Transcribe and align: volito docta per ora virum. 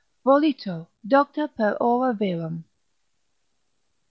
volito 0.27 0.75
docta 1.11 1.45
per 1.57 1.75
ora 1.91 2.11
virum. 2.21 2.55